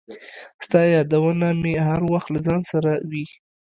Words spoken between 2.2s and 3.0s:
له ځان سره